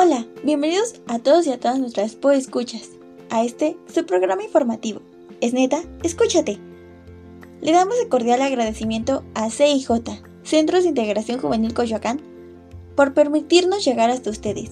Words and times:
Hola, 0.00 0.24
bienvenidos 0.44 0.94
a 1.08 1.18
todos 1.18 1.48
y 1.48 1.50
a 1.50 1.58
todas 1.58 1.80
nuestras 1.80 2.16
escuchas 2.34 2.90
a 3.30 3.42
este 3.42 3.76
su 3.92 4.06
programa 4.06 4.44
informativo. 4.44 5.00
Es 5.40 5.54
neta, 5.54 5.82
escúchate. 6.04 6.60
Le 7.60 7.72
damos 7.72 7.96
el 8.00 8.08
cordial 8.08 8.40
agradecimiento 8.40 9.24
a 9.34 9.50
CIJ, 9.50 9.88
Centros 10.44 10.84
de 10.84 10.90
Integración 10.90 11.40
Juvenil 11.40 11.74
Coyoacán, 11.74 12.20
por 12.94 13.12
permitirnos 13.12 13.84
llegar 13.84 14.08
hasta 14.10 14.30
ustedes. 14.30 14.70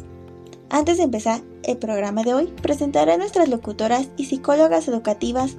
Antes 0.71 0.99
de 0.99 1.03
empezar 1.03 1.41
el 1.65 1.77
programa 1.77 2.23
de 2.23 2.35
hoy, 2.35 2.47
presentaré 2.63 3.15
a 3.15 3.19
nuestras 3.19 3.49
locutoras 3.49 4.09
y 4.17 4.27
psicólogas 4.27 4.87
educativas 4.87 5.57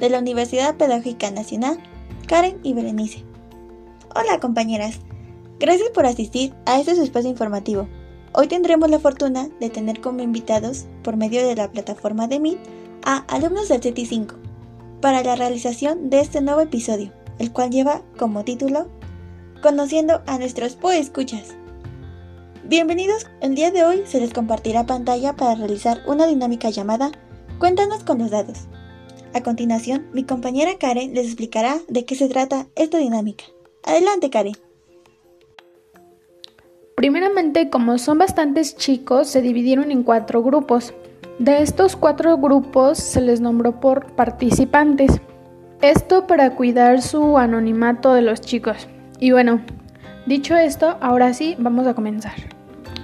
de 0.00 0.10
la 0.10 0.18
Universidad 0.18 0.76
Pedagógica 0.76 1.30
Nacional, 1.30 1.78
Karen 2.26 2.58
y 2.64 2.72
Berenice. 2.72 3.22
Hola 4.12 4.40
compañeras, 4.40 4.98
gracias 5.60 5.90
por 5.90 6.04
asistir 6.04 6.52
a 6.66 6.80
este 6.80 6.96
su 6.96 7.02
espacio 7.04 7.30
informativo. 7.30 7.86
Hoy 8.36 8.48
tendremos 8.48 8.90
la 8.90 8.98
fortuna 8.98 9.48
de 9.60 9.70
tener 9.70 10.00
como 10.00 10.20
invitados, 10.20 10.86
por 11.04 11.16
medio 11.16 11.46
de 11.46 11.54
la 11.54 11.70
plataforma 11.70 12.26
de 12.26 12.40
Meet, 12.40 12.58
a 13.04 13.18
alumnos 13.32 13.68
del 13.68 13.80
CETI 13.80 14.06
5 14.06 14.34
para 15.00 15.22
la 15.22 15.36
realización 15.36 16.10
de 16.10 16.18
este 16.18 16.40
nuevo 16.40 16.60
episodio, 16.60 17.12
el 17.38 17.52
cual 17.52 17.70
lleva 17.70 18.02
como 18.18 18.42
título 18.42 18.88
Conociendo 19.62 20.22
a 20.26 20.38
nuestros 20.38 20.76
escuchas. 20.94 21.54
Bienvenidos, 22.64 23.28
el 23.40 23.54
día 23.54 23.70
de 23.70 23.84
hoy 23.84 24.02
se 24.04 24.18
les 24.18 24.32
compartirá 24.32 24.84
pantalla 24.84 25.36
para 25.36 25.54
realizar 25.54 26.00
una 26.08 26.26
dinámica 26.26 26.70
llamada 26.70 27.12
Cuéntanos 27.60 28.02
con 28.02 28.18
los 28.18 28.32
dados. 28.32 28.66
A 29.32 29.44
continuación, 29.44 30.08
mi 30.12 30.24
compañera 30.24 30.76
Karen 30.76 31.14
les 31.14 31.26
explicará 31.26 31.78
de 31.86 32.04
qué 32.04 32.16
se 32.16 32.28
trata 32.28 32.66
esta 32.74 32.98
dinámica. 32.98 33.44
Adelante, 33.84 34.28
Karen. 34.28 34.63
Primeramente, 36.94 37.70
como 37.70 37.98
son 37.98 38.18
bastantes 38.18 38.76
chicos, 38.76 39.26
se 39.26 39.42
dividieron 39.42 39.90
en 39.90 40.04
cuatro 40.04 40.42
grupos. 40.42 40.94
De 41.40 41.60
estos 41.60 41.96
cuatro 41.96 42.36
grupos 42.38 42.98
se 42.98 43.20
les 43.20 43.40
nombró 43.40 43.80
por 43.80 44.12
participantes. 44.12 45.20
Esto 45.82 46.28
para 46.28 46.54
cuidar 46.54 47.02
su 47.02 47.36
anonimato 47.36 48.14
de 48.14 48.22
los 48.22 48.40
chicos. 48.40 48.86
Y 49.18 49.32
bueno, 49.32 49.60
dicho 50.26 50.54
esto, 50.54 50.96
ahora 51.00 51.34
sí, 51.34 51.56
vamos 51.58 51.88
a 51.88 51.94
comenzar. 51.94 52.34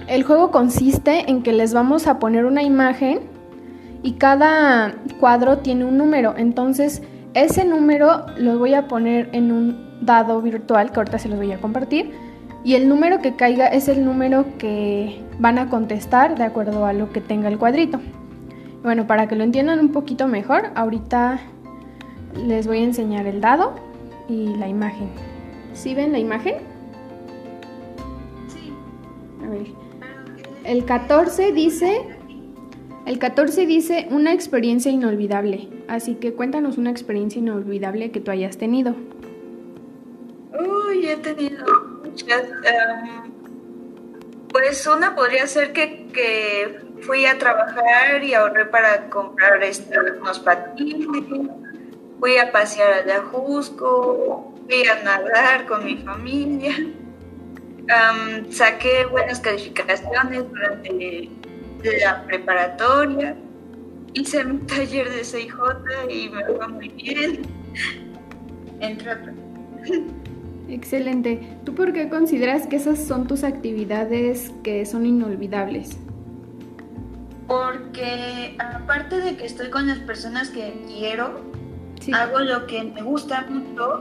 El 0.07 0.23
juego 0.23 0.51
consiste 0.51 1.29
en 1.29 1.43
que 1.43 1.51
les 1.51 1.73
vamos 1.73 2.07
a 2.07 2.17
poner 2.17 2.45
una 2.45 2.63
imagen 2.63 3.19
y 4.03 4.13
cada 4.13 4.95
cuadro 5.19 5.57
tiene 5.57 5.83
un 5.83 5.97
número. 5.97 6.33
Entonces, 6.37 7.01
ese 7.33 7.65
número 7.65 8.25
lo 8.37 8.57
voy 8.57 8.73
a 8.73 8.87
poner 8.87 9.29
en 9.33 9.51
un 9.51 9.99
dado 10.01 10.41
virtual 10.41 10.91
que 10.91 10.99
ahorita 11.01 11.19
se 11.19 11.27
los 11.27 11.37
voy 11.37 11.51
a 11.51 11.59
compartir 11.59 12.30
y 12.63 12.75
el 12.75 12.87
número 12.87 13.19
que 13.19 13.35
caiga 13.35 13.67
es 13.67 13.87
el 13.87 14.05
número 14.05 14.45
que 14.57 15.19
van 15.39 15.57
a 15.57 15.69
contestar 15.69 16.37
de 16.37 16.43
acuerdo 16.43 16.85
a 16.85 16.93
lo 16.93 17.11
que 17.11 17.21
tenga 17.21 17.47
el 17.47 17.57
cuadrito. 17.57 17.99
Bueno, 18.83 19.07
para 19.07 19.27
que 19.27 19.35
lo 19.35 19.43
entiendan 19.43 19.79
un 19.79 19.91
poquito 19.91 20.27
mejor, 20.27 20.69
ahorita 20.75 21.39
les 22.45 22.67
voy 22.67 22.79
a 22.79 22.83
enseñar 22.83 23.27
el 23.27 23.41
dado 23.41 23.73
y 24.29 24.55
la 24.55 24.67
imagen. 24.67 25.09
¿Sí 25.73 25.95
ven 25.95 26.11
la 26.11 26.19
imagen? 26.19 26.55
Sí. 28.47 28.73
A 29.43 29.49
ver. 29.49 29.67
El 30.63 30.85
14 30.85 31.51
dice 31.51 32.01
el 33.05 33.17
14 33.17 33.65
dice 33.65 34.07
una 34.11 34.31
experiencia 34.31 34.91
inolvidable. 34.91 35.67
Así 35.87 36.15
que 36.15 36.33
cuéntanos 36.33 36.77
una 36.77 36.91
experiencia 36.91 37.39
inolvidable 37.39 38.11
que 38.11 38.19
tú 38.19 38.29
hayas 38.29 38.57
tenido. 38.57 38.95
Uy, 40.53 41.07
he 41.07 41.17
tenido 41.17 42.00
Em, 42.17 43.31
pues 44.51 44.85
una 44.87 45.15
podría 45.15 45.47
ser 45.47 45.71
que, 45.73 46.79
fui 47.01 47.25
a 47.25 47.37
trabajar 47.37 48.23
y 48.23 48.35
ahorré 48.35 48.65
para 48.65 49.09
comprar 49.09 49.63
este, 49.63 49.97
unos 50.19 50.39
patines, 50.39 51.07
fui 52.19 52.37
a 52.37 52.51
pasear 52.51 52.93
a 52.93 53.05
Yajusco, 53.07 54.53
fui 54.67 54.85
a 54.85 55.03
nadar 55.03 55.65
con 55.65 55.83
mi 55.83 55.97
familia, 55.97 56.75
em, 56.77 58.51
saqué 58.51 59.05
buenas 59.05 59.39
calificaciones 59.39 60.47
durante 60.51 61.29
la 62.03 62.23
preparatoria, 62.25 63.35
hice 64.13 64.43
mi 64.43 64.59
taller 64.67 65.09
de 65.09 65.23
CIJ 65.23 65.55
y 66.07 66.29
me 66.29 66.45
fue 66.45 66.67
muy 66.67 66.89
bien, 66.89 67.41
entre 68.79 69.11
otras. 69.11 69.35
Excelente. 70.71 71.57
¿Tú 71.65 71.75
por 71.75 71.91
qué 71.91 72.07
consideras 72.07 72.65
que 72.65 72.77
esas 72.77 72.97
son 72.97 73.27
tus 73.27 73.43
actividades 73.43 74.53
que 74.63 74.85
son 74.85 75.05
inolvidables? 75.05 75.97
Porque 77.45 78.55
aparte 78.57 79.19
de 79.19 79.35
que 79.35 79.45
estoy 79.45 79.69
con 79.69 79.87
las 79.87 79.99
personas 79.99 80.49
que 80.49 80.81
quiero, 80.87 81.41
hago 82.13 82.39
lo 82.39 82.67
que 82.67 82.85
me 82.85 83.01
gusta 83.01 83.45
mucho 83.49 83.99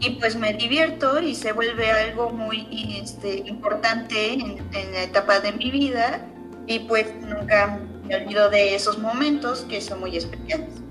y 0.00 0.10
pues 0.18 0.34
me 0.34 0.52
divierto 0.54 1.20
y 1.20 1.36
se 1.36 1.52
vuelve 1.52 1.92
algo 1.92 2.30
muy 2.30 2.66
este, 3.00 3.36
importante 3.46 4.32
en, 4.32 4.58
en 4.72 4.92
la 4.92 5.04
etapa 5.04 5.38
de 5.38 5.52
mi 5.52 5.70
vida 5.70 6.26
y 6.66 6.80
pues 6.80 7.06
nunca 7.20 7.78
me 8.04 8.16
olvido 8.16 8.50
de 8.50 8.74
esos 8.74 8.98
momentos 8.98 9.60
que 9.68 9.80
son 9.80 10.00
muy 10.00 10.16
especiales. 10.16 10.82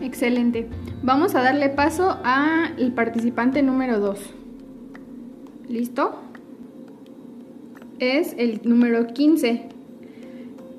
Excelente. 0.00 0.68
Vamos 1.02 1.34
a 1.34 1.42
darle 1.42 1.68
paso 1.68 2.18
al 2.24 2.92
participante 2.92 3.62
número 3.62 4.00
2. 4.00 4.34
¿Listo? 5.68 6.22
Es 7.98 8.34
el 8.38 8.60
número 8.64 9.06
15. 9.06 9.68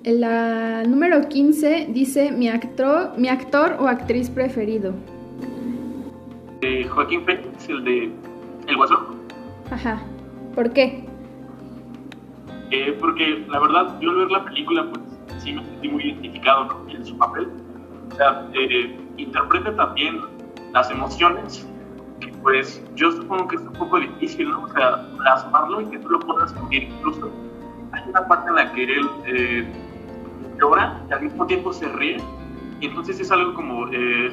La 0.06 0.84
número 0.84 1.28
15 1.28 1.88
dice 1.90 2.32
mi 2.32 2.48
actor, 2.48 3.18
mi 3.18 3.28
actor 3.28 3.76
o 3.80 3.88
actriz 3.88 4.30
preferido. 4.30 4.94
Eh, 6.62 6.88
Joaquín 6.88 7.26
Phoenix, 7.26 7.68
el 7.70 7.84
de 7.84 8.12
El 8.68 8.78
Guasón. 8.78 9.18
Ajá. 9.70 10.02
¿Por 10.56 10.72
qué? 10.72 11.06
Eh, 12.72 12.96
porque 13.00 13.46
la 13.50 13.60
verdad, 13.60 14.00
yo 14.00 14.12
al 14.12 14.16
ver 14.18 14.32
la 14.32 14.46
película, 14.46 14.90
pues 14.92 15.04
sí 15.44 15.54
me 15.54 15.64
sentí 15.66 15.90
muy 15.90 16.04
identificado 16.04 16.86
en 16.90 17.06
su 17.06 17.18
papel. 17.18 17.48
O 18.12 18.16
sea, 18.16 18.48
eh, 18.54 18.96
interprete 19.18 19.72
también 19.72 20.22
las 20.74 20.90
emociones, 20.92 21.68
pues 22.42 22.82
yo 22.96 23.12
supongo 23.12 23.48
que 23.48 23.56
es 23.58 23.62
un 23.62 23.74
poco 23.74 24.00
difícil, 24.00 24.50
¿no? 24.50 24.64
O 24.64 24.70
sea, 24.70 25.06
plasmarlo 25.18 25.82
y 25.82 25.86
que 25.86 26.00
tú 26.00 26.10
lo 26.10 26.20
puedas 26.20 26.52
sentir. 26.52 26.84
Incluso 26.84 27.30
hay 27.92 28.04
una 28.10 28.28
parte 28.28 28.50
en 28.50 28.56
la 28.56 28.72
que 28.74 28.84
él 28.84 29.10
eh, 29.26 29.68
llora 30.60 31.02
y 31.10 31.14
al 31.14 31.22
mismo 31.24 31.46
tiempo 31.46 31.74
se 31.74 31.88
ríe, 31.90 32.18
y 32.80 32.86
entonces 32.86 33.20
es 33.20 33.32
algo 33.32 33.54
como 33.54 33.88
eh, 33.92 34.32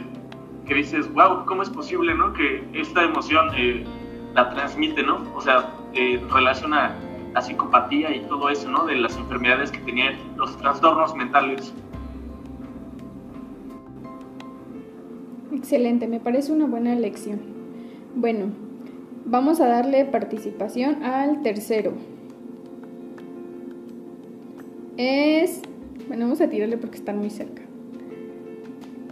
que 0.66 0.74
dices, 0.74 1.12
wow, 1.12 1.44
¿cómo 1.46 1.62
es 1.62 1.70
posible, 1.70 2.14
¿no? 2.14 2.32
Que 2.32 2.66
esta 2.74 3.02
emoción 3.02 3.50
eh, 3.56 3.84
la 4.34 4.50
transmite, 4.50 5.02
¿no? 5.02 5.22
O 5.34 5.40
sea, 5.40 5.70
en 5.92 6.28
relación 6.28 6.74
a 6.74 6.94
la 7.32 7.42
psicopatía 7.42 8.14
y 8.14 8.20
todo 8.26 8.48
eso, 8.48 8.68
¿no? 8.70 8.84
De 8.84 8.96
las 8.96 9.16
enfermedades 9.16 9.70
que 9.70 9.78
tenían, 9.78 10.16
los 10.36 10.56
trastornos 10.58 11.14
mentales. 11.14 11.74
Excelente, 15.64 16.06
me 16.06 16.20
parece 16.20 16.52
una 16.52 16.66
buena 16.66 16.92
elección. 16.92 17.40
Bueno, 18.14 18.48
vamos 19.24 19.62
a 19.62 19.66
darle 19.66 20.04
participación 20.04 21.02
al 21.02 21.40
tercero. 21.40 21.94
Es... 24.98 25.62
Bueno, 26.06 26.26
vamos 26.26 26.42
a 26.42 26.50
tirarle 26.50 26.76
porque 26.76 26.98
están 26.98 27.16
muy 27.16 27.30
cerca. 27.30 27.62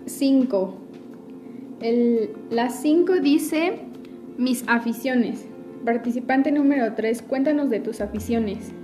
5. 0.05 0.75
La 2.51 2.69
5 2.69 3.15
dice 3.23 3.79
mis 4.37 4.63
aficiones. 4.67 5.47
Participante 5.87 6.53
número 6.53 6.93
3, 6.93 7.23
cuéntanos 7.23 7.71
de 7.71 7.81
tus 7.81 8.03
aficiones. 8.03 8.75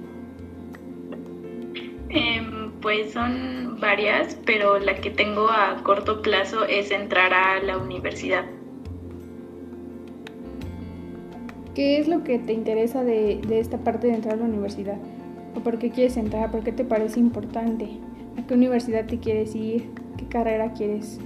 Pues 2.88 3.12
son 3.12 3.78
varias, 3.80 4.34
pero 4.46 4.78
la 4.78 4.94
que 4.94 5.10
tengo 5.10 5.50
a 5.50 5.76
corto 5.82 6.22
plazo 6.22 6.64
es 6.64 6.90
entrar 6.90 7.34
a 7.34 7.62
la 7.62 7.76
universidad. 7.76 8.46
¿Qué 11.74 11.98
es 11.98 12.08
lo 12.08 12.24
que 12.24 12.38
te 12.38 12.54
interesa 12.54 13.04
de, 13.04 13.40
esta 13.50 13.76
parte 13.76 14.06
de 14.06 14.14
entrar 14.14 14.36
a 14.36 14.36
la 14.38 14.44
universidad? 14.44 14.96
¿O 15.54 15.60
por 15.60 15.78
qué 15.78 15.90
quieres 15.90 16.16
entrar? 16.16 16.50
¿Por 16.50 16.64
qué 16.64 16.72
te 16.72 16.82
parece 16.82 17.20
importante? 17.20 17.90
¿A 18.38 18.46
qué 18.46 18.54
universidad 18.54 19.04
te 19.04 19.18
quieres 19.18 19.54
ir? 19.54 19.90
¿Qué 20.16 20.26
carrera 20.26 20.72
quieres? 20.72 21.20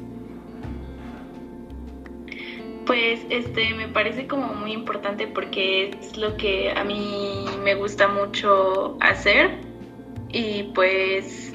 Pues 2.87 3.25
este 3.31 3.73
me 3.75 3.87
parece 3.87 4.27
como 4.27 4.53
muy 4.55 4.73
importante 4.73 5.29
porque 5.29 5.91
es 5.91 6.17
lo 6.17 6.37
que 6.37 6.73
a 6.73 6.83
mí 6.83 7.45
me 7.63 7.77
gusta 7.77 8.09
mucho 8.09 8.97
hacer 8.99 9.71
y 10.33 10.65
pues 10.75 11.52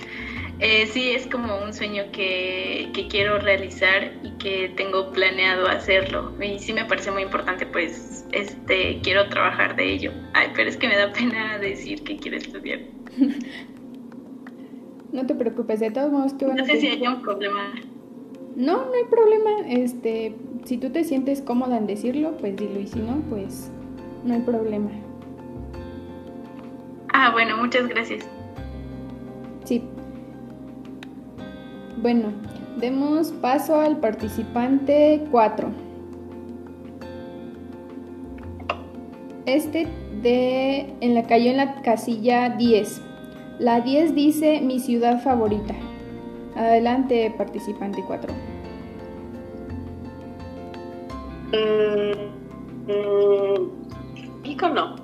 Eh, 0.59 0.87
sí, 0.87 1.11
es 1.11 1.27
como 1.27 1.63
un 1.63 1.71
sueño 1.71 2.05
que, 2.11 2.89
que, 2.93 3.07
quiero 3.07 3.37
realizar 3.37 4.11
y 4.23 4.31
que 4.37 4.69
tengo 4.75 5.11
planeado 5.11 5.67
hacerlo. 5.67 6.33
Y 6.41 6.57
sí 6.57 6.73
me 6.73 6.83
parece 6.85 7.11
muy 7.11 7.21
importante, 7.21 7.67
pues, 7.67 8.25
este, 8.31 8.99
quiero 9.03 9.29
trabajar 9.29 9.75
de 9.75 9.93
ello. 9.93 10.11
Ay, 10.33 10.47
pero 10.55 10.67
es 10.69 10.77
que 10.77 10.87
me 10.87 10.97
da 10.97 11.13
pena 11.13 11.59
decir 11.59 12.03
que 12.03 12.17
quiero 12.17 12.37
estudiar. 12.37 12.79
no 15.11 15.27
te 15.27 15.35
preocupes, 15.35 15.79
de 15.79 15.91
todos 15.91 16.11
modos, 16.11 16.33
No 16.41 16.65
sé 16.65 16.81
si 16.81 16.87
haya 16.87 17.11
un 17.11 17.21
problema. 17.21 17.75
No, 18.55 18.85
no 18.85 18.93
hay 18.93 19.05
problema. 19.11 19.67
Este, 19.67 20.33
si 20.65 20.77
tú 20.77 20.89
te 20.89 21.03
sientes 21.03 21.41
cómoda 21.41 21.77
en 21.77 21.85
decirlo, 21.85 22.35
pues 22.37 22.55
dilo. 22.55 22.79
Y 22.79 22.87
si 22.87 22.97
no, 22.97 23.21
pues 23.29 23.69
no 24.23 24.33
hay 24.33 24.41
problema. 24.41 24.89
Ah, 27.13 27.29
bueno, 27.31 27.57
muchas 27.57 27.87
gracias. 27.87 28.27
Bueno, 31.99 32.29
demos 32.77 33.31
paso 33.31 33.79
al 33.79 33.97
participante 33.97 35.25
4. 35.31 35.67
Este 39.47 39.87
de 40.21 40.93
en 41.01 41.15
la 41.15 41.23
cayó 41.23 41.49
en 41.49 41.57
la 41.57 41.81
casilla 41.81 42.49
10. 42.49 43.01
La 43.57 43.81
10 43.81 44.13
dice 44.13 44.61
mi 44.61 44.79
ciudad 44.79 45.23
favorita. 45.23 45.73
Adelante, 46.55 47.33
participante 47.35 48.03
4. 48.05 48.31
Mm, 51.51 52.27
mm, 52.91 54.73
no. 54.73 54.95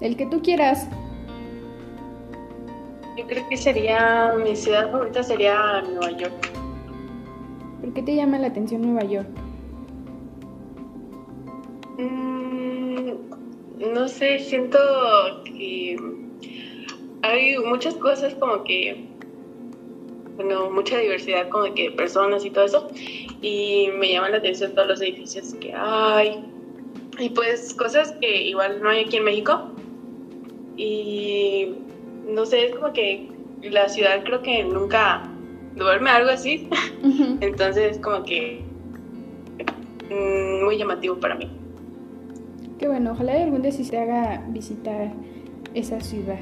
El 0.00 0.16
que 0.16 0.26
tú 0.26 0.40
quieras. 0.40 0.88
Yo 3.16 3.26
creo 3.26 3.48
que 3.48 3.56
sería, 3.56 4.34
mi 4.44 4.54
ciudad 4.54 4.90
favorita 4.90 5.22
sería 5.22 5.80
Nueva 5.80 6.10
York. 6.10 6.52
¿Por 7.80 7.94
qué 7.94 8.02
te 8.02 8.14
llama 8.14 8.38
la 8.38 8.48
atención 8.48 8.82
Nueva 8.82 9.08
York? 9.08 9.28
Mm, 11.96 13.12
no 13.94 14.06
sé, 14.06 14.38
siento 14.40 14.78
que 15.46 15.96
hay 17.22 17.56
muchas 17.58 17.94
cosas 17.94 18.34
como 18.34 18.62
que, 18.64 19.08
bueno, 20.36 20.70
mucha 20.70 20.98
diversidad 20.98 21.48
como 21.48 21.72
que 21.72 21.90
personas 21.92 22.44
y 22.44 22.50
todo 22.50 22.66
eso. 22.66 22.88
Y 23.40 23.88
me 23.98 24.12
llaman 24.12 24.32
la 24.32 24.38
atención 24.38 24.74
todos 24.74 24.88
los 24.88 25.00
edificios 25.00 25.54
que 25.54 25.72
hay. 25.72 26.44
Y 27.18 27.30
pues 27.30 27.72
cosas 27.72 28.12
que 28.20 28.42
igual 28.42 28.82
no 28.82 28.90
hay 28.90 29.04
aquí 29.04 29.16
en 29.16 29.24
México. 29.24 29.70
Y 30.76 31.76
no 32.26 32.44
sé, 32.44 32.66
es 32.66 32.74
como 32.74 32.92
que 32.92 33.30
la 33.62 33.88
ciudad 33.88 34.22
creo 34.24 34.42
que 34.42 34.64
nunca 34.64 35.22
duerme, 35.74 36.10
algo 36.10 36.30
así. 36.30 36.68
Entonces 37.40 37.92
es 37.92 37.98
como 37.98 38.24
que 38.24 38.64
mm, 40.10 40.64
muy 40.64 40.78
llamativo 40.78 41.18
para 41.18 41.36
mí. 41.36 41.50
Qué 42.78 42.88
bueno, 42.88 43.12
ojalá 43.12 43.32
algún 43.42 43.62
día 43.62 43.72
sí 43.72 43.84
se 43.84 43.98
haga 43.98 44.44
visitar 44.48 45.12
esa 45.74 46.00
ciudad. 46.00 46.38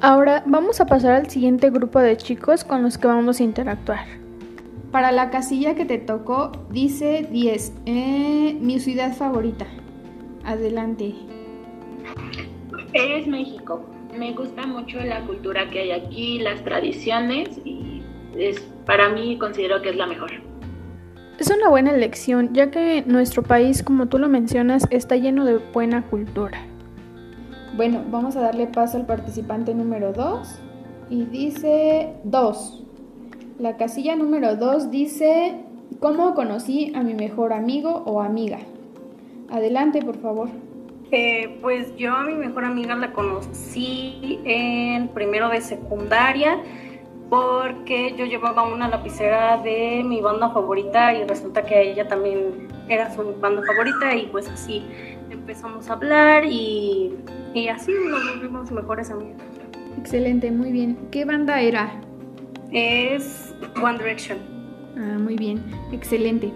Ahora 0.00 0.42
vamos 0.46 0.80
a 0.80 0.86
pasar 0.86 1.12
al 1.12 1.30
siguiente 1.30 1.70
grupo 1.70 2.00
de 2.00 2.16
chicos 2.16 2.64
con 2.64 2.82
los 2.82 2.98
que 2.98 3.06
vamos 3.06 3.38
a 3.38 3.44
interactuar. 3.44 4.04
Para 4.90 5.12
la 5.12 5.30
casilla 5.30 5.74
que 5.74 5.84
te 5.84 5.98
tocó 5.98 6.52
dice 6.70 7.26
10, 7.30 7.72
eh, 7.86 8.58
mi 8.60 8.80
ciudad 8.80 9.14
favorita. 9.14 9.66
Adelante. 10.44 11.14
Es 12.92 13.26
México 13.26 13.84
me 14.16 14.32
gusta 14.32 14.66
mucho 14.66 15.00
la 15.00 15.24
cultura 15.26 15.70
que 15.70 15.80
hay 15.80 15.90
aquí, 15.92 16.38
las 16.38 16.62
tradiciones 16.62 17.60
y 17.64 18.02
es, 18.36 18.60
para 18.86 19.08
mí 19.08 19.38
considero 19.38 19.80
que 19.82 19.90
es 19.90 19.96
la 19.96 20.06
mejor. 20.06 20.30
Es 21.38 21.50
una 21.50 21.68
buena 21.68 21.90
elección, 21.92 22.50
ya 22.52 22.70
que 22.70 23.02
nuestro 23.06 23.42
país, 23.42 23.82
como 23.82 24.06
tú 24.06 24.18
lo 24.18 24.28
mencionas, 24.28 24.86
está 24.90 25.16
lleno 25.16 25.44
de 25.44 25.56
buena 25.56 26.02
cultura. 26.02 26.58
Bueno, 27.74 28.04
vamos 28.10 28.36
a 28.36 28.42
darle 28.42 28.66
paso 28.66 28.98
al 28.98 29.06
participante 29.06 29.74
número 29.74 30.12
2 30.12 30.60
y 31.08 31.24
dice 31.24 32.12
2. 32.24 32.84
La 33.58 33.76
casilla 33.76 34.14
número 34.14 34.56
2 34.56 34.90
dice, 34.90 35.56
¿cómo 36.00 36.34
conocí 36.34 36.92
a 36.94 37.02
mi 37.02 37.14
mejor 37.14 37.54
amigo 37.54 38.02
o 38.04 38.20
amiga? 38.20 38.58
Adelante, 39.50 40.02
por 40.02 40.18
favor. 40.18 40.48
Eh, 41.14 41.58
pues 41.60 41.94
yo 41.96 42.14
a 42.14 42.24
mi 42.24 42.34
mejor 42.34 42.64
amiga 42.64 42.94
la 42.94 43.12
conocí 43.12 44.40
en 44.46 45.08
primero 45.08 45.50
de 45.50 45.60
secundaria 45.60 46.58
porque 47.28 48.14
yo 48.16 48.24
llevaba 48.24 48.62
una 48.62 48.88
lapicera 48.88 49.58
de 49.58 50.02
mi 50.02 50.22
banda 50.22 50.48
favorita 50.48 51.12
y 51.12 51.24
resulta 51.24 51.64
que 51.64 51.90
ella 51.90 52.08
también 52.08 52.66
era 52.88 53.14
su 53.14 53.34
banda 53.38 53.62
favorita 53.66 54.16
y 54.16 54.26
pues 54.28 54.48
así 54.48 54.82
empezamos 55.30 55.90
a 55.90 55.92
hablar 55.92 56.46
y, 56.46 57.14
y 57.52 57.68
así 57.68 57.92
nos 57.92 58.32
volvimos 58.32 58.70
mejores 58.70 59.10
amigos. 59.10 59.42
Excelente, 59.98 60.50
muy 60.50 60.72
bien. 60.72 60.96
¿Qué 61.10 61.26
banda 61.26 61.60
era? 61.60 62.00
Es 62.72 63.54
One 63.82 63.98
Direction. 63.98 64.38
Ah, 64.96 65.18
muy 65.18 65.36
bien, 65.36 65.62
excelente. 65.92 66.50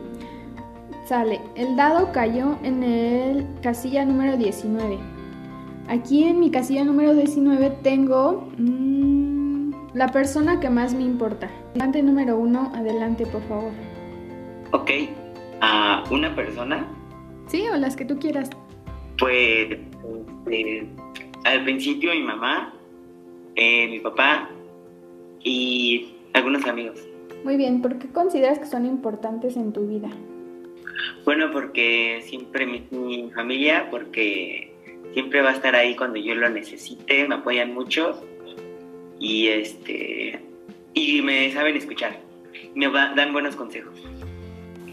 Sale, 1.06 1.40
el 1.54 1.76
dado 1.76 2.10
cayó 2.10 2.58
en 2.64 2.82
el 2.82 3.46
casilla 3.62 4.04
número 4.04 4.36
19. 4.36 4.98
Aquí 5.86 6.24
en 6.24 6.40
mi 6.40 6.50
casilla 6.50 6.84
número 6.84 7.14
19 7.14 7.78
tengo 7.84 8.48
mmm, 8.58 9.70
la 9.94 10.08
persona 10.08 10.58
que 10.58 10.68
más 10.68 10.94
me 10.94 11.04
importa. 11.04 11.48
Adelante 11.70 12.02
número 12.02 12.36
1, 12.36 12.72
adelante 12.74 13.24
por 13.24 13.40
favor. 13.42 13.70
Ok, 14.72 14.90
a 15.60 16.02
una 16.10 16.34
persona. 16.34 16.84
Sí, 17.46 17.62
o 17.72 17.76
las 17.76 17.94
que 17.94 18.04
tú 18.04 18.18
quieras. 18.18 18.50
Pues 19.16 19.68
este, 19.70 20.88
al 21.44 21.62
principio 21.62 22.10
mi 22.14 22.24
mamá, 22.24 22.74
eh, 23.54 23.86
mi 23.86 24.00
papá 24.00 24.50
y 25.44 26.16
algunos 26.32 26.66
amigos. 26.66 26.98
Muy 27.44 27.56
bien, 27.56 27.80
¿por 27.80 27.96
qué 28.00 28.08
consideras 28.08 28.58
que 28.58 28.66
son 28.66 28.84
importantes 28.84 29.56
en 29.56 29.72
tu 29.72 29.86
vida? 29.86 30.08
Bueno, 31.26 31.50
porque 31.52 32.20
siempre 32.22 32.66
mi, 32.66 33.30
familia, 33.34 33.88
porque 33.90 34.72
siempre 35.12 35.42
va 35.42 35.50
a 35.50 35.54
estar 35.54 35.74
ahí 35.74 35.96
cuando 35.96 36.20
yo 36.20 36.36
lo 36.36 36.48
necesite, 36.48 37.26
me 37.26 37.34
apoyan 37.34 37.74
mucho 37.74 38.22
y 39.18 39.48
este 39.48 40.40
y 40.94 41.22
me 41.22 41.50
saben 41.50 41.76
escuchar, 41.76 42.16
me 42.76 42.88
dan 42.88 43.32
buenos 43.32 43.56
consejos. 43.56 43.92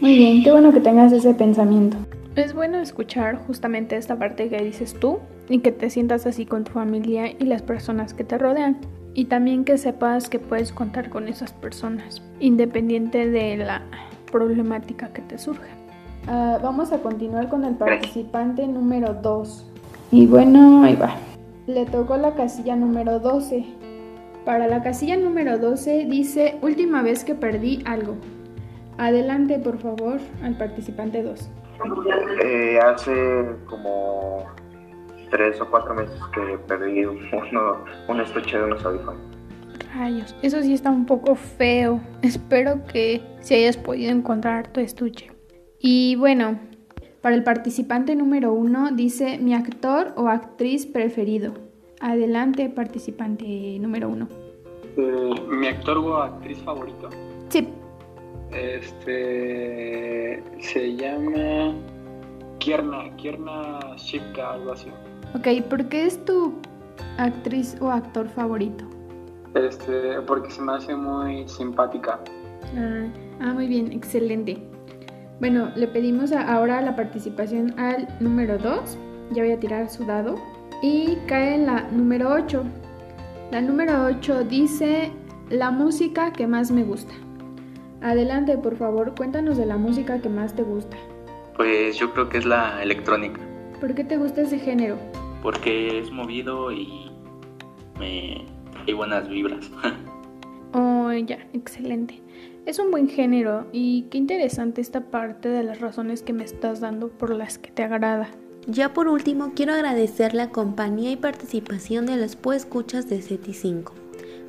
Muy 0.00 0.16
bien, 0.16 0.42
qué 0.42 0.50
bueno 0.50 0.72
que 0.72 0.80
tengas 0.80 1.12
ese 1.12 1.34
pensamiento. 1.34 1.96
Es 2.34 2.52
bueno 2.52 2.80
escuchar 2.80 3.36
justamente 3.46 3.96
esta 3.96 4.18
parte 4.18 4.48
que 4.48 4.60
dices 4.60 4.98
tú 4.98 5.20
y 5.48 5.60
que 5.60 5.70
te 5.70 5.88
sientas 5.88 6.26
así 6.26 6.46
con 6.46 6.64
tu 6.64 6.72
familia 6.72 7.30
y 7.30 7.44
las 7.44 7.62
personas 7.62 8.12
que 8.12 8.24
te 8.24 8.38
rodean. 8.38 8.80
Y 9.14 9.26
también 9.26 9.64
que 9.64 9.78
sepas 9.78 10.28
que 10.28 10.40
puedes 10.40 10.72
contar 10.72 11.10
con 11.10 11.28
esas 11.28 11.52
personas, 11.52 12.24
independiente 12.40 13.30
de 13.30 13.56
la 13.56 13.82
problemática 14.32 15.12
que 15.12 15.22
te 15.22 15.38
surja. 15.38 15.83
Ah, 16.26 16.58
vamos 16.62 16.92
a 16.92 16.98
continuar 16.98 17.48
con 17.48 17.64
el 17.64 17.74
participante 17.74 18.66
número 18.66 19.14
2. 19.14 19.70
Y 20.10 20.26
bueno, 20.26 20.82
ahí 20.84 20.96
va. 20.96 21.16
Le 21.66 21.86
tocó 21.86 22.16
la 22.16 22.34
casilla 22.34 22.76
número 22.76 23.18
12. 23.18 23.64
Para 24.44 24.66
la 24.68 24.82
casilla 24.82 25.16
número 25.16 25.58
12 25.58 26.06
dice 26.06 26.58
última 26.62 27.02
vez 27.02 27.24
que 27.24 27.34
perdí 27.34 27.82
algo. 27.86 28.16
Adelante, 28.98 29.58
por 29.58 29.78
favor, 29.78 30.18
al 30.42 30.56
participante 30.56 31.22
2. 31.22 31.48
Eh, 32.44 32.78
hace 32.78 33.46
como 33.68 34.44
tres 35.30 35.60
o 35.60 35.68
cuatro 35.68 35.94
meses 35.94 36.16
que 36.32 36.58
perdí 36.68 37.04
un 37.04 38.20
estuche 38.20 38.56
de 38.56 38.64
unos 38.64 38.84
audífonos. 38.84 39.20
Rayos, 39.96 40.34
eso 40.42 40.60
sí 40.62 40.74
está 40.74 40.90
un 40.90 41.06
poco 41.06 41.34
feo. 41.34 42.00
Espero 42.22 42.84
que 42.84 43.20
si 43.40 43.54
hayas 43.54 43.76
podido 43.76 44.12
encontrar 44.12 44.68
tu 44.68 44.80
estuche. 44.80 45.33
Y 45.86 46.16
bueno, 46.16 46.58
para 47.20 47.34
el 47.36 47.44
participante 47.44 48.16
número 48.16 48.54
uno 48.54 48.90
dice 48.90 49.36
mi 49.36 49.52
actor 49.52 50.14
o 50.16 50.28
actriz 50.28 50.86
preferido. 50.86 51.52
Adelante, 52.00 52.70
participante 52.70 53.76
número 53.80 54.08
uno. 54.08 54.26
Eh, 54.96 55.34
mi 55.46 55.66
actor 55.66 55.98
o 55.98 56.16
actriz 56.22 56.56
favorito. 56.60 57.10
Sí. 57.50 57.68
Este 58.50 60.42
se 60.60 60.96
llama 60.96 61.74
Kierna, 62.60 63.14
Kierna 63.16 63.78
Shipka, 63.98 64.54
algo 64.54 64.72
así. 64.72 64.88
Ok, 65.34 65.68
¿por 65.68 65.86
qué 65.90 66.06
es 66.06 66.24
tu 66.24 66.54
actriz 67.18 67.76
o 67.82 67.90
actor 67.90 68.26
favorito? 68.28 68.86
Este, 69.54 70.18
porque 70.22 70.50
se 70.50 70.62
me 70.62 70.72
hace 70.72 70.96
muy 70.96 71.46
simpática. 71.46 72.20
ah, 72.74 73.06
ah 73.40 73.52
muy 73.52 73.66
bien, 73.66 73.92
excelente. 73.92 74.73
Bueno, 75.44 75.70
le 75.76 75.86
pedimos 75.88 76.32
ahora 76.32 76.80
la 76.80 76.96
participación 76.96 77.78
al 77.78 78.08
número 78.18 78.56
2. 78.56 78.96
Ya 79.32 79.42
voy 79.42 79.52
a 79.52 79.60
tirar 79.60 79.90
su 79.90 80.06
dado. 80.06 80.36
Y 80.80 81.18
cae 81.26 81.56
en 81.56 81.66
la 81.66 81.82
número 81.90 82.32
8. 82.32 82.64
La 83.50 83.60
número 83.60 84.06
8 84.06 84.44
dice, 84.44 85.12
La 85.50 85.70
música 85.70 86.32
que 86.32 86.46
más 86.46 86.70
me 86.70 86.82
gusta. 86.82 87.12
Adelante, 88.00 88.56
por 88.56 88.76
favor, 88.76 89.14
cuéntanos 89.14 89.58
de 89.58 89.66
la 89.66 89.76
música 89.76 90.18
que 90.22 90.30
más 90.30 90.56
te 90.56 90.62
gusta. 90.62 90.96
Pues 91.58 91.98
yo 91.98 92.10
creo 92.14 92.30
que 92.30 92.38
es 92.38 92.46
la 92.46 92.82
electrónica. 92.82 93.38
¿Por 93.82 93.94
qué 93.94 94.02
te 94.02 94.16
gusta 94.16 94.40
ese 94.40 94.58
género? 94.58 94.96
Porque 95.42 95.98
es 95.98 96.10
movido 96.10 96.72
y 96.72 97.12
me 97.98 98.46
hay 98.86 98.94
buenas 98.94 99.28
vibras. 99.28 99.70
ya, 101.18 101.38
excelente. 101.52 102.22
Es 102.66 102.78
un 102.78 102.90
buen 102.90 103.08
género 103.08 103.66
y 103.72 104.02
qué 104.10 104.18
interesante 104.18 104.80
esta 104.80 105.10
parte 105.10 105.48
de 105.48 105.62
las 105.62 105.80
razones 105.80 106.22
que 106.22 106.32
me 106.32 106.44
estás 106.44 106.80
dando 106.80 107.08
por 107.08 107.34
las 107.34 107.58
que 107.58 107.70
te 107.70 107.82
agrada. 107.82 108.28
Ya 108.66 108.94
por 108.94 109.08
último, 109.08 109.52
quiero 109.54 109.74
agradecer 109.74 110.34
la 110.34 110.48
compañía 110.48 111.10
y 111.10 111.16
participación 111.16 112.06
de 112.06 112.16
los 112.16 112.38
escuchas 112.54 113.08
de 113.08 113.20
SETI 113.20 113.52
5. 113.52 113.92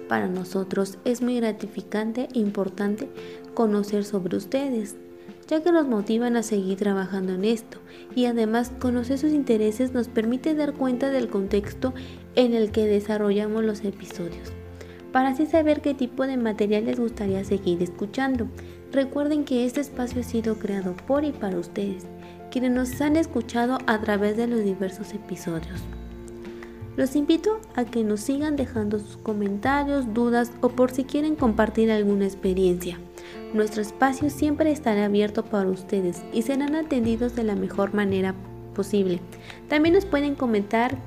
Para 0.07 0.27
nosotros 0.27 0.97
es 1.03 1.21
muy 1.21 1.35
gratificante 1.35 2.29
e 2.33 2.39
importante 2.39 3.09
conocer 3.53 4.05
sobre 4.05 4.37
ustedes, 4.37 4.95
ya 5.47 5.61
que 5.61 5.71
nos 5.71 5.87
motivan 5.87 6.37
a 6.37 6.43
seguir 6.43 6.77
trabajando 6.77 7.33
en 7.33 7.43
esto 7.43 7.79
y 8.15 8.25
además 8.25 8.71
conocer 8.79 9.17
sus 9.17 9.31
intereses 9.31 9.93
nos 9.93 10.07
permite 10.07 10.55
dar 10.55 10.73
cuenta 10.73 11.09
del 11.09 11.27
contexto 11.27 11.93
en 12.35 12.53
el 12.53 12.71
que 12.71 12.85
desarrollamos 12.85 13.63
los 13.63 13.83
episodios, 13.83 14.53
para 15.15 15.29
así 15.29 15.45
saber 15.45 15.79
qué 15.79 15.93
tipo 15.93 16.27
de 16.27 16.35
material 16.35 16.87
les 16.87 16.99
gustaría 16.99 17.41
seguir 17.45 17.81
escuchando. 17.81 18.49
Recuerden 18.91 19.45
que 19.45 19.63
este 19.63 19.79
espacio 19.79 20.19
ha 20.19 20.23
sido 20.25 20.59
creado 20.59 20.93
por 21.07 21.23
y 21.23 21.31
para 21.31 21.57
ustedes 21.57 22.05
quienes 22.51 22.71
nos 22.71 22.99
han 22.99 23.15
escuchado 23.15 23.77
a 23.87 24.01
través 24.01 24.35
de 24.35 24.47
los 24.47 24.65
diversos 24.65 25.13
episodios. 25.13 25.79
Los 26.97 27.15
invito 27.15 27.61
a 27.75 27.85
que 27.85 28.03
nos 28.03 28.19
sigan 28.19 28.57
dejando 28.57 28.99
sus 28.99 29.15
comentarios, 29.15 30.13
dudas 30.13 30.51
o 30.59 30.67
por 30.67 30.91
si 30.91 31.05
quieren 31.05 31.37
compartir 31.37 31.91
alguna 31.91 32.25
experiencia. 32.25 32.99
Nuestro 33.53 33.83
espacio 33.83 34.29
siempre 34.29 34.69
estará 34.73 35.05
abierto 35.05 35.45
para 35.45 35.69
ustedes 35.69 36.23
y 36.33 36.41
serán 36.41 36.75
atendidos 36.75 37.37
de 37.37 37.45
la 37.45 37.55
mejor 37.55 37.93
manera 37.93 38.35
posible. 38.73 39.21
También 39.69 39.95
nos 39.95 40.03
pueden 40.03 40.35
comentar 40.35 40.97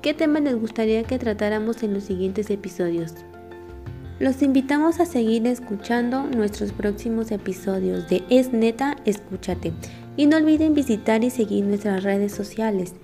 qué 0.00 0.14
temas 0.14 0.40
les 0.40 0.58
gustaría 0.58 1.02
que 1.04 1.18
tratáramos 1.18 1.82
en 1.82 1.92
los 1.92 2.04
siguientes 2.04 2.48
episodios. 2.48 3.12
Los 4.22 4.40
invitamos 4.40 5.00
a 5.00 5.04
seguir 5.04 5.48
escuchando 5.48 6.22
nuestros 6.22 6.70
próximos 6.70 7.32
episodios 7.32 8.08
de 8.08 8.22
Es 8.30 8.52
Neta, 8.52 8.96
Escúchate. 9.04 9.72
Y 10.16 10.26
no 10.26 10.36
olviden 10.36 10.74
visitar 10.74 11.24
y 11.24 11.30
seguir 11.30 11.64
nuestras 11.64 12.04
redes 12.04 12.30
sociales. 12.30 12.94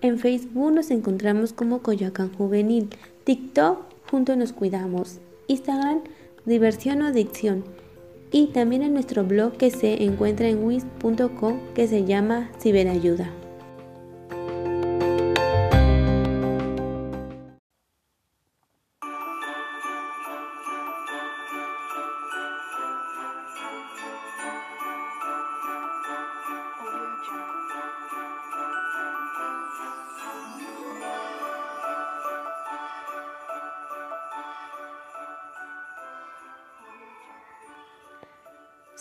En 0.00 0.20
Facebook 0.20 0.72
nos 0.72 0.92
encontramos 0.92 1.52
como 1.52 1.82
Coyoacán 1.82 2.32
Juvenil, 2.32 2.88
TikTok 3.24 3.80
Juntos 4.08 4.36
Nos 4.36 4.52
Cuidamos, 4.52 5.18
Instagram 5.48 6.02
Diversión 6.46 7.02
o 7.02 7.06
Adicción 7.06 7.64
y 8.30 8.46
también 8.52 8.82
en 8.82 8.94
nuestro 8.94 9.24
blog 9.24 9.56
que 9.56 9.72
se 9.72 10.04
encuentra 10.04 10.46
en 10.46 10.62
wis.com 10.62 11.58
que 11.74 11.88
se 11.88 12.04
llama 12.04 12.48
Ciberayuda. 12.60 13.39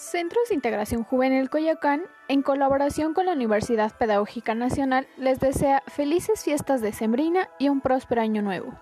Centros 0.09 0.49
de 0.49 0.55
Integración 0.55 1.03
Juvenil 1.03 1.51
Coyoacán, 1.51 2.01
en 2.27 2.41
colaboración 2.41 3.13
con 3.13 3.27
la 3.27 3.33
Universidad 3.33 3.95
Pedagógica 3.95 4.55
Nacional, 4.55 5.07
les 5.17 5.39
desea 5.39 5.83
felices 5.85 6.43
fiestas 6.43 6.81
de 6.81 6.93
Sembrina 6.93 7.47
y 7.59 7.69
un 7.69 7.79
próspero 7.79 8.21
año 8.21 8.41
nuevo. 8.41 8.73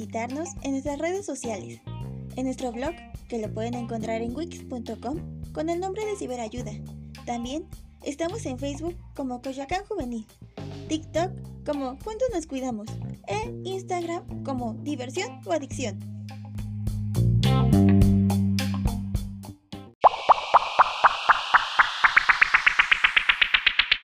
Visitarnos 0.00 0.48
en 0.62 0.70
nuestras 0.70 0.98
redes 0.98 1.26
sociales, 1.26 1.82
en 2.36 2.46
nuestro 2.46 2.72
blog, 2.72 2.94
que 3.28 3.38
lo 3.38 3.52
pueden 3.52 3.74
encontrar 3.74 4.22
en 4.22 4.34
wix.com 4.34 5.18
con 5.52 5.68
el 5.68 5.78
nombre 5.78 6.06
de 6.06 6.16
Ciberayuda. 6.16 6.72
También 7.26 7.66
estamos 8.02 8.46
en 8.46 8.58
Facebook 8.58 8.96
como 9.14 9.42
Coyoacán 9.42 9.84
Juvenil, 9.84 10.26
TikTok 10.88 11.32
como 11.66 11.98
Juntos 12.02 12.28
Nos 12.32 12.46
Cuidamos 12.46 12.88
e 13.26 13.50
Instagram 13.64 14.42
como 14.42 14.72
Diversión 14.72 15.42
o 15.44 15.52
Adicción. 15.52 16.19